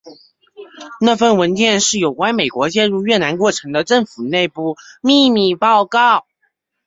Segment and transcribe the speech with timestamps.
[0.99, 6.25] 那份文件是有关美国介入越南过程的政府内部秘密报告。